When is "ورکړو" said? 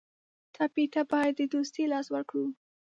2.11-2.45